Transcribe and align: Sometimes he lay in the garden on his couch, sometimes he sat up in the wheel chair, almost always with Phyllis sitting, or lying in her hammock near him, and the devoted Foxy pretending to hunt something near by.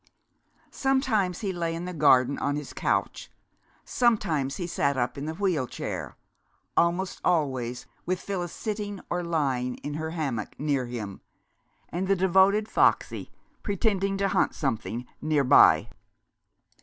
Sometimes 0.71 1.41
he 1.41 1.53
lay 1.53 1.75
in 1.75 1.85
the 1.85 1.93
garden 1.93 2.39
on 2.39 2.55
his 2.55 2.73
couch, 2.73 3.29
sometimes 3.85 4.55
he 4.55 4.65
sat 4.65 4.97
up 4.97 5.15
in 5.15 5.25
the 5.27 5.35
wheel 5.35 5.67
chair, 5.67 6.17
almost 6.75 7.21
always 7.23 7.85
with 8.03 8.19
Phyllis 8.19 8.51
sitting, 8.51 8.99
or 9.11 9.21
lying 9.23 9.75
in 9.83 9.93
her 9.93 10.09
hammock 10.09 10.59
near 10.59 10.87
him, 10.87 11.21
and 11.89 12.07
the 12.07 12.15
devoted 12.15 12.67
Foxy 12.67 13.31
pretending 13.61 14.17
to 14.17 14.29
hunt 14.29 14.55
something 14.55 15.05
near 15.21 15.43
by. 15.43 15.87